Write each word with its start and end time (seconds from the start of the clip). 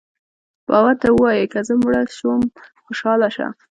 بابا 0.67 0.91
ته 1.01 1.07
ووایئ 1.11 1.45
که 1.53 1.59
زه 1.67 1.73
مړه 1.83 2.01
شوم 2.17 2.41
خوشاله 2.85 3.29
شه. 3.35 3.47